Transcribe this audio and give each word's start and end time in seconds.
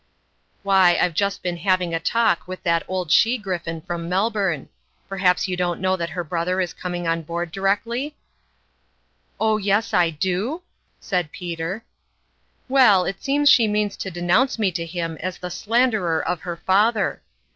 "Why, 0.63 0.97
I've 0.99 1.13
just 1.13 1.43
been 1.43 1.57
having 1.57 1.93
a 1.93 1.99
talk 1.99 2.47
with 2.47 2.63
that 2.63 2.81
old 2.87 3.11
she 3.11 3.37
griffin 3.37 3.81
from 3.81 4.09
Melbourne. 4.09 4.69
Perhaps 5.07 5.47
you 5.47 5.55
don't 5.55 5.79
know 5.79 5.95
that 5.95 6.09
her 6.17 6.23
brother 6.23 6.59
is 6.59 6.73
coming 6.73 7.07
on 7.07 7.21
board 7.21 7.51
directly?"" 7.51 8.15
O 9.39 9.57
yes, 9.57 9.93
I 9.93 10.09
do 10.09 10.55
f" 10.55 10.61
said 11.07 11.31
Peter." 11.31 11.83
Well, 12.67 13.05
it 13.05 13.23
seems 13.23 13.47
she 13.47 13.67
means 13.67 13.95
to 13.97 14.09
denounce 14.09 14.57
me 14.57 14.71
to 14.71 14.87
him 14.87 15.17
as 15.21 15.37
the 15.37 15.51
slanderer 15.51 16.19
of 16.27 16.41
her 16.41 16.57
father. 16.57 17.21